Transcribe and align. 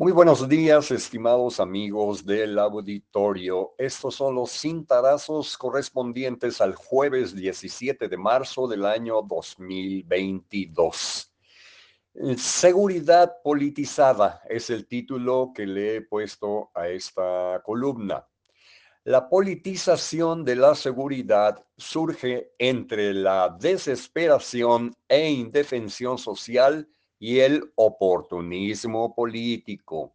Muy 0.00 0.12
buenos 0.12 0.48
días, 0.48 0.92
estimados 0.92 1.58
amigos 1.58 2.24
del 2.24 2.56
auditorio. 2.60 3.74
Estos 3.76 4.14
son 4.14 4.36
los 4.36 4.52
cintarazos 4.52 5.58
correspondientes 5.58 6.60
al 6.60 6.76
jueves 6.76 7.34
17 7.34 8.06
de 8.06 8.16
marzo 8.16 8.68
del 8.68 8.86
año 8.86 9.22
2022. 9.22 11.34
Seguridad 12.36 13.42
politizada 13.42 14.40
es 14.48 14.70
el 14.70 14.86
título 14.86 15.50
que 15.52 15.66
le 15.66 15.96
he 15.96 16.02
puesto 16.02 16.70
a 16.74 16.86
esta 16.86 17.60
columna. 17.64 18.24
La 19.02 19.28
politización 19.28 20.44
de 20.44 20.54
la 20.54 20.76
seguridad 20.76 21.66
surge 21.76 22.52
entre 22.56 23.12
la 23.14 23.56
desesperación 23.58 24.94
e 25.08 25.28
indefensión 25.28 26.18
social 26.18 26.88
y 27.18 27.40
el 27.40 27.72
oportunismo 27.74 29.14
político. 29.14 30.14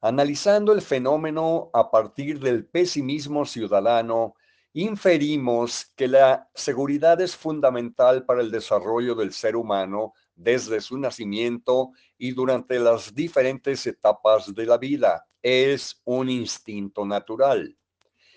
Analizando 0.00 0.72
el 0.72 0.82
fenómeno 0.82 1.70
a 1.72 1.90
partir 1.90 2.38
del 2.38 2.66
pesimismo 2.66 3.44
ciudadano, 3.46 4.34
inferimos 4.74 5.86
que 5.96 6.08
la 6.08 6.50
seguridad 6.54 7.20
es 7.20 7.36
fundamental 7.36 8.24
para 8.24 8.42
el 8.42 8.50
desarrollo 8.50 9.14
del 9.14 9.32
ser 9.32 9.56
humano 9.56 10.12
desde 10.34 10.80
su 10.80 10.98
nacimiento 10.98 11.92
y 12.18 12.32
durante 12.32 12.78
las 12.78 13.14
diferentes 13.14 13.86
etapas 13.86 14.52
de 14.54 14.66
la 14.66 14.78
vida. 14.78 15.26
Es 15.40 16.00
un 16.04 16.28
instinto 16.28 17.06
natural. 17.06 17.76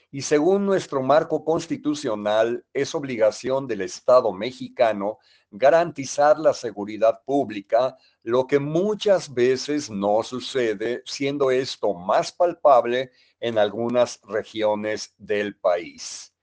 Y 0.10 0.22
según 0.22 0.66
nuestro 0.66 1.02
marco 1.02 1.44
constitucional, 1.44 2.64
es 2.74 2.96
obligación 2.96 3.68
del 3.68 3.82
Estado 3.82 4.32
mexicano 4.32 5.20
garantizar 5.52 6.40
la 6.40 6.54
seguridad 6.54 7.22
pública, 7.26 7.98
lo 8.24 8.48
que 8.48 8.60
muchas 8.60 9.34
veces 9.34 9.90
no 9.90 10.24
sucede, 10.24 11.02
siendo 11.06 11.52
esto 11.52 11.94
más 11.94 12.32
palpable 12.32 13.12
en 13.40 13.58
algunas 13.58 14.22
regiones 14.24 15.14
del 15.18 15.58
país. 15.58 16.34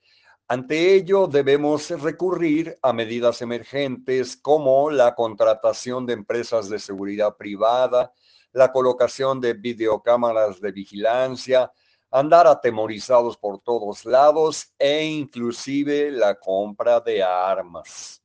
Ante 0.46 0.94
ello, 0.94 1.26
debemos 1.26 1.88
recurrir 2.02 2.78
a 2.82 2.92
medidas 2.92 3.40
emergentes 3.40 4.36
como 4.36 4.90
la 4.90 5.14
contratación 5.14 6.04
de 6.04 6.12
empresas 6.12 6.68
de 6.68 6.78
seguridad 6.78 7.34
privada, 7.36 8.12
la 8.52 8.70
colocación 8.70 9.40
de 9.40 9.54
videocámaras 9.54 10.60
de 10.60 10.70
vigilancia, 10.70 11.72
andar 12.14 12.46
atemorizados 12.46 13.36
por 13.36 13.58
todos 13.58 14.04
lados 14.04 14.72
e 14.78 15.04
inclusive 15.04 16.12
la 16.12 16.36
compra 16.36 17.00
de 17.00 17.20
armas. 17.24 18.22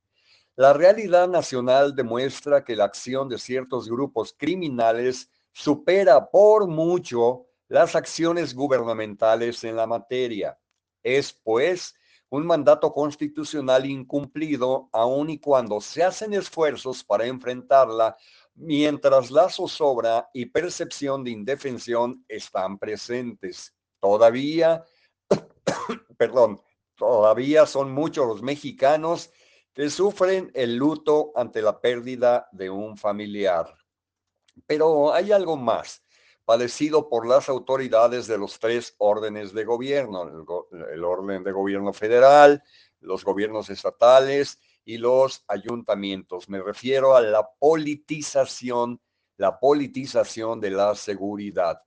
La 0.55 0.73
realidad 0.73 1.27
nacional 1.27 1.95
demuestra 1.95 2.63
que 2.63 2.75
la 2.75 2.83
acción 2.83 3.27
de 3.27 3.39
ciertos 3.39 3.89
grupos 3.89 4.35
criminales 4.37 5.27
supera 5.51 6.29
por 6.29 6.67
mucho 6.67 7.47
las 7.67 7.95
acciones 7.95 8.53
gubernamentales 8.53 9.63
en 9.63 9.75
la 9.75 9.87
materia. 9.87 10.55
Es, 11.01 11.33
pues, 11.33 11.95
un 12.29 12.45
mandato 12.45 12.93
constitucional 12.93 13.87
incumplido 13.87 14.87
aun 14.91 15.31
y 15.31 15.39
cuando 15.39 15.81
se 15.81 16.03
hacen 16.03 16.35
esfuerzos 16.35 17.03
para 17.03 17.25
enfrentarla, 17.25 18.15
mientras 18.53 19.31
la 19.31 19.49
zozobra 19.49 20.29
y 20.31 20.45
percepción 20.45 21.23
de 21.23 21.31
indefensión 21.31 22.23
están 22.27 22.77
presentes. 22.77 23.73
Todavía, 23.99 24.85
perdón, 26.17 26.61
todavía 26.95 27.65
son 27.65 27.91
muchos 27.91 28.27
los 28.27 28.41
mexicanos 28.41 29.31
que 29.73 29.89
sufren 29.89 30.51
el 30.53 30.75
luto 30.75 31.31
ante 31.35 31.61
la 31.61 31.79
pérdida 31.79 32.49
de 32.51 32.69
un 32.69 32.97
familiar. 32.97 33.73
Pero 34.65 35.13
hay 35.13 35.31
algo 35.31 35.55
más, 35.55 36.03
padecido 36.43 37.09
por 37.09 37.27
las 37.27 37.47
autoridades 37.47 38.27
de 38.27 38.37
los 38.37 38.59
tres 38.59 38.95
órdenes 38.97 39.53
de 39.53 39.63
gobierno, 39.63 40.23
el, 40.91 41.03
orden 41.03 41.43
de 41.43 41.51
gobierno 41.51 41.93
federal, 41.93 42.63
los 42.99 43.23
gobiernos 43.23 43.69
estatales 43.69 44.59
y 44.83 44.97
los 44.97 45.43
ayuntamientos. 45.47 46.49
Me 46.49 46.61
refiero 46.61 47.15
a 47.15 47.21
la 47.21 47.47
politización, 47.59 48.99
la 49.37 49.59
politización 49.59 50.59
de 50.59 50.71
la 50.71 50.95
seguridad. 50.95 51.81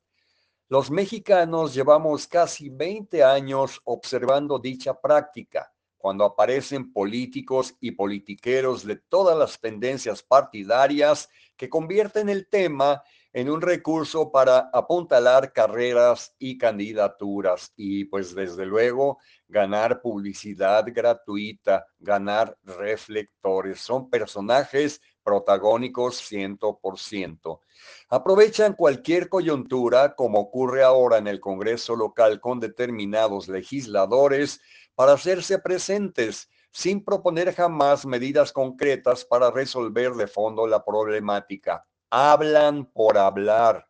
Los 0.72 0.90
mexicanos 0.90 1.74
llevamos 1.74 2.26
casi 2.26 2.70
20 2.70 3.22
años 3.22 3.78
observando 3.84 4.58
dicha 4.58 4.98
práctica 4.98 5.70
cuando 5.98 6.24
aparecen 6.24 6.94
políticos 6.94 7.76
y 7.78 7.90
politiqueros 7.90 8.82
de 8.86 8.96
todas 8.96 9.36
las 9.36 9.60
tendencias 9.60 10.22
partidarias 10.22 11.28
que 11.58 11.68
convierten 11.68 12.30
el 12.30 12.48
tema 12.48 13.02
en 13.34 13.50
un 13.50 13.60
recurso 13.60 14.32
para 14.32 14.70
apuntalar 14.72 15.52
carreras 15.52 16.34
y 16.38 16.56
candidaturas 16.56 17.74
y 17.76 18.06
pues 18.06 18.34
desde 18.34 18.64
luego 18.64 19.18
ganar 19.48 20.00
publicidad 20.00 20.86
gratuita, 20.86 21.84
ganar 21.98 22.56
reflectores. 22.62 23.78
Son 23.78 24.08
personajes 24.08 25.02
protagónicos 25.22 26.20
100%. 26.30 27.60
Aprovechan 28.08 28.74
cualquier 28.74 29.28
coyuntura, 29.28 30.14
como 30.14 30.40
ocurre 30.40 30.82
ahora 30.82 31.18
en 31.18 31.26
el 31.26 31.40
Congreso 31.40 31.96
local 31.96 32.40
con 32.40 32.60
determinados 32.60 33.48
legisladores, 33.48 34.60
para 34.94 35.12
hacerse 35.12 35.58
presentes 35.58 36.48
sin 36.72 37.04
proponer 37.04 37.54
jamás 37.54 38.06
medidas 38.06 38.52
concretas 38.52 39.24
para 39.24 39.50
resolver 39.50 40.12
de 40.12 40.26
fondo 40.26 40.66
la 40.66 40.84
problemática. 40.84 41.86
Hablan 42.10 42.86
por 42.86 43.18
hablar. 43.18 43.86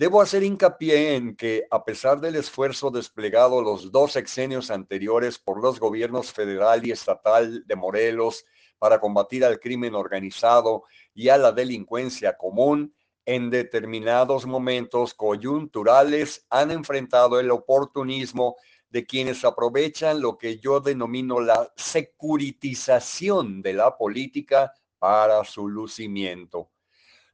Debo 0.00 0.22
hacer 0.22 0.42
hincapié 0.42 1.14
en 1.14 1.36
que, 1.36 1.66
a 1.70 1.84
pesar 1.84 2.22
del 2.22 2.36
esfuerzo 2.36 2.90
desplegado 2.90 3.60
los 3.60 3.92
dos 3.92 4.12
sexenios 4.12 4.70
anteriores 4.70 5.38
por 5.38 5.62
los 5.62 5.78
gobiernos 5.78 6.32
federal 6.32 6.86
y 6.86 6.90
estatal 6.90 7.66
de 7.66 7.76
Morelos 7.76 8.46
para 8.78 8.98
combatir 8.98 9.44
al 9.44 9.60
crimen 9.60 9.94
organizado 9.94 10.84
y 11.12 11.28
a 11.28 11.36
la 11.36 11.52
delincuencia 11.52 12.38
común, 12.38 12.94
en 13.26 13.50
determinados 13.50 14.46
momentos 14.46 15.12
coyunturales 15.12 16.46
han 16.48 16.70
enfrentado 16.70 17.38
el 17.38 17.50
oportunismo 17.50 18.56
de 18.88 19.04
quienes 19.04 19.44
aprovechan 19.44 20.22
lo 20.22 20.38
que 20.38 20.58
yo 20.58 20.80
denomino 20.80 21.40
la 21.40 21.70
securitización 21.76 23.60
de 23.60 23.74
la 23.74 23.98
política 23.98 24.72
para 24.98 25.44
su 25.44 25.68
lucimiento. 25.68 26.70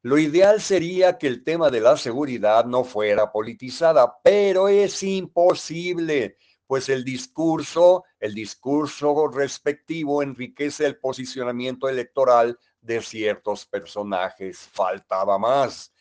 Lo 0.02 0.18
ideal 0.18 0.60
sería 0.60 1.18
que 1.18 1.26
el 1.26 1.42
tema 1.42 1.70
de 1.70 1.80
la 1.80 1.96
seguridad 1.96 2.64
no 2.64 2.84
fuera 2.84 3.32
politizada, 3.32 4.18
pero 4.22 4.68
es 4.68 5.02
imposible, 5.02 6.36
pues 6.66 6.88
el 6.88 7.04
discurso, 7.04 8.04
el 8.20 8.34
discurso 8.34 9.28
respectivo 9.28 10.22
enriquece 10.22 10.86
el 10.86 10.98
posicionamiento 10.98 11.88
electoral 11.88 12.58
de 12.80 13.02
ciertos 13.02 13.66
personajes. 13.66 14.58
Faltaba 14.58 15.38
más. 15.38 15.92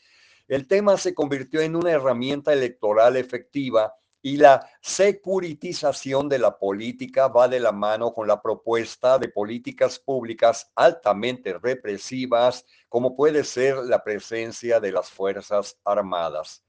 El 0.48 0.68
tema 0.68 0.98
se 0.98 1.16
convirtió 1.16 1.62
en 1.62 1.76
una 1.76 1.92
herramienta 1.92 2.54
electoral 2.54 3.18
efectiva 3.18 3.94
y 4.26 4.38
la 4.38 4.68
securitización 4.82 6.28
de 6.28 6.40
la 6.40 6.58
política 6.58 7.28
va 7.28 7.48
de 7.48 7.60
la 7.60 7.72
mano 7.72 8.12
con 8.12 8.28
la 8.28 8.42
propuesta 8.42 9.20
de 9.20 9.30
políticas 9.30 10.00
públicas 10.00 10.72
altamente 10.74 11.60
represivas, 11.60 12.66
como 12.90 13.16
puede 13.16 13.44
ser 13.44 13.76
la 13.84 14.04
presencia 14.04 14.80
de 14.80 14.92
las 14.92 15.12
Fuerzas 15.12 15.78
Armadas. 15.86 16.64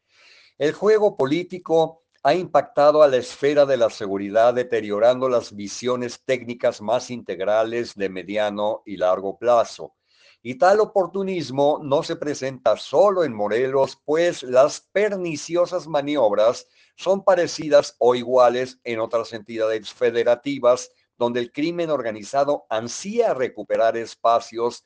El 0.59 0.75
juego 0.75 1.17
político 1.17 2.03
ha 2.23 2.35
impactado 2.35 3.03
a 3.03 3.09
la 3.09 3.17
esfera 3.17 3.65
de 3.65 3.79
la 3.79 3.89
seguridad, 3.89 4.53
deteriorando 4.53 5.27
las 5.27 5.57
visiones 5.57 6.23
técnicas 6.27 6.83
más 6.83 7.11
integrales 7.11 7.95
de 7.95 8.11
mediano 8.11 8.83
y 8.85 8.99
largo 8.99 9.39
plazo. 9.39 9.95
Y 10.43 10.57
tal 10.57 10.81
oportunismo 10.81 11.81
no 11.83 12.03
se 12.03 12.17
presenta 12.17 12.77
solo 12.77 13.25
en 13.25 13.35
Morelos, 13.35 13.99
pues 14.05 14.43
las 14.43 14.81
perniciosas 14.93 15.89
maniobras 15.89 16.67
son 16.97 17.25
parecidas 17.25 17.97
o 17.99 18.15
iguales 18.15 18.79
en 18.85 19.01
otras 19.01 19.33
entidades 19.33 19.93
federativas 19.93 20.91
donde 21.19 21.41
el 21.41 21.53
crimen 21.53 21.91
organizado 21.91 22.67
ansía 22.69 23.35
recuperar 23.35 23.97
espacios. 23.97 24.85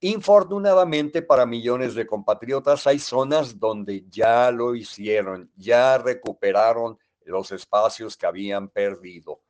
Infortunadamente 0.00 1.22
para 1.22 1.46
millones 1.46 1.94
de 1.94 2.06
compatriotas 2.06 2.86
hay 2.86 2.98
zonas 2.98 3.58
donde 3.58 4.04
ya 4.08 4.50
lo 4.50 4.74
hicieron, 4.74 5.50
ya 5.56 5.98
recuperaron 5.98 6.98
los 7.24 7.50
espacios 7.52 8.16
que 8.16 8.26
habían 8.26 8.68
perdido. 8.68 9.40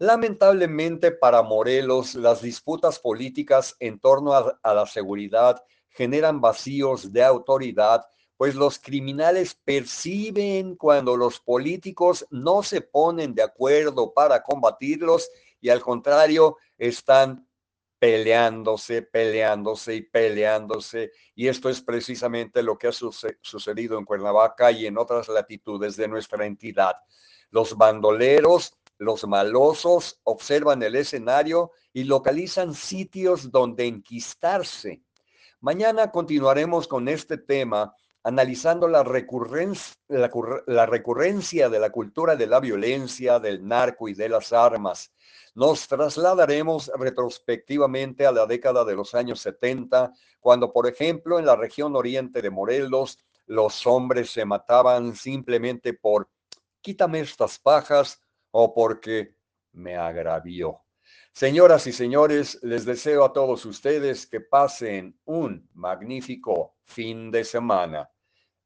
Lamentablemente 0.00 1.12
para 1.12 1.42
Morelos, 1.42 2.14
las 2.14 2.40
disputas 2.40 2.98
políticas 2.98 3.76
en 3.80 4.00
torno 4.00 4.32
a, 4.32 4.74
la 4.74 4.86
seguridad 4.86 5.62
generan 5.90 6.40
vacíos 6.40 7.12
de 7.12 7.22
autoridad 7.22 8.06
pues 8.38 8.54
los 8.54 8.78
criminales 8.78 9.54
perciben 9.54 10.74
cuando 10.76 11.18
los 11.18 11.40
políticos 11.40 12.26
no 12.30 12.62
se 12.62 12.80
ponen 12.80 13.34
de 13.34 13.42
acuerdo 13.42 14.14
para 14.14 14.42
combatirlos 14.42 15.28
y 15.60 15.68
al 15.68 15.82
contrario 15.82 16.56
están 16.78 17.46
peleándose, 17.98 19.02
peleándose 19.02 19.96
y 19.96 20.00
peleándose. 20.00 21.12
Y 21.34 21.48
esto 21.48 21.68
es 21.68 21.82
precisamente 21.82 22.62
lo 22.62 22.78
que 22.78 22.88
ha 22.88 22.92
sucedido 22.92 23.98
en 23.98 24.06
Cuernavaca 24.06 24.72
y 24.72 24.86
en 24.86 24.96
otras 24.96 25.28
latitudes 25.28 25.96
de 25.96 26.08
nuestra 26.08 26.46
entidad. 26.46 26.94
Los 27.50 27.76
bandoleros, 27.76 28.79
los 29.00 29.26
malosos 29.26 30.20
observan 30.24 30.82
el 30.82 30.94
escenario 30.94 31.72
y 31.90 32.04
localizan 32.04 32.74
sitios 32.74 33.50
donde 33.50 33.86
enquistarse. 33.86 35.02
Mañana 35.60 36.10
continuaremos 36.10 36.86
con 36.86 37.08
este 37.08 37.38
tema 37.38 37.94
analizando 38.22 38.86
la 38.86 38.98
la, 38.98 40.86
recurrencia 40.86 41.68
de 41.70 41.78
la 41.78 41.90
cultura 41.90 42.36
de 42.36 42.46
la 42.46 42.60
violencia, 42.60 43.38
del 43.38 43.66
narco 43.66 44.06
y 44.06 44.12
de 44.12 44.28
las 44.28 44.52
armas. 44.52 45.10
Nos 45.54 45.88
trasladaremos 45.88 46.92
retrospectivamente 46.98 48.26
a 48.26 48.32
la 48.32 48.44
década 48.44 48.84
de 48.84 48.96
los 48.96 49.14
años 49.14 49.40
70, 49.40 50.12
cuando, 50.40 50.74
por 50.74 50.86
ejemplo, 50.86 51.38
en 51.38 51.46
la 51.46 51.56
región 51.56 51.96
oriente 51.96 52.42
de 52.42 52.50
Morelos, 52.50 53.18
los 53.46 53.86
hombres 53.86 54.30
se 54.30 54.44
mataban 54.44 55.16
simplemente 55.16 55.94
por 55.94 56.28
quítame 56.82 57.20
estas 57.20 57.58
pajas 57.58 58.20
o 58.50 58.74
porque 58.74 59.36
me 59.72 59.96
agravió. 59.96 60.82
Señoras 61.32 61.86
y 61.86 61.92
señores, 61.92 62.58
les 62.62 62.84
deseo 62.84 63.24
a 63.24 63.32
todos 63.32 63.64
ustedes 63.64 64.26
que 64.26 64.40
pasen 64.40 65.18
un 65.24 65.68
magnífico 65.74 66.76
fin 66.84 67.30
de 67.30 67.44
semana. 67.44 68.10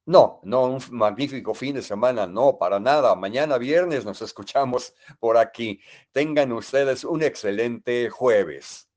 No, 0.07 0.41
no 0.43 0.65
un 0.67 0.83
magnífico 0.91 1.55
fin 1.55 1.75
de 1.75 1.83
semana, 1.83 2.27
no, 2.27 2.59
para 2.59 2.79
nada. 2.79 3.15
Mañana 3.15 3.57
viernes 3.57 4.05
nos 4.05 4.21
escuchamos 4.21 4.95
por 5.19 5.39
aquí. 5.39 5.81
Tengan 6.13 6.53
ustedes 6.53 7.05
un 7.05 7.23
excelente 7.23 8.11
jueves. 8.11 8.89